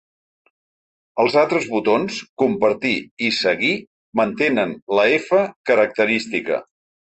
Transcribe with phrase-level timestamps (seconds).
[1.23, 2.95] Els altres botons, ‘Compartir’
[3.29, 3.75] i ‘Seguir’,
[4.23, 5.41] mantenen la ‘f’
[5.73, 6.63] característica.